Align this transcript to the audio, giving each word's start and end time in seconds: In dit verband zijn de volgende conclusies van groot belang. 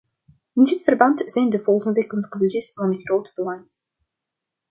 In 0.53 0.63
dit 0.63 0.83
verband 0.83 1.23
zijn 1.25 1.49
de 1.49 1.61
volgende 1.63 2.07
conclusies 2.07 2.73
van 2.73 2.97
groot 2.97 3.31
belang. 3.35 3.67